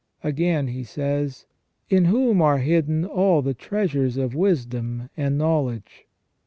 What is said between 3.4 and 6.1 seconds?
the treasures of wisdom and knowledge